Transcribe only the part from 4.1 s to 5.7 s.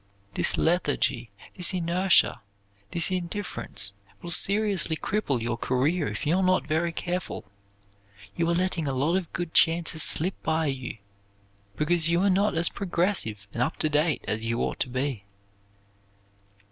will seriously cripple your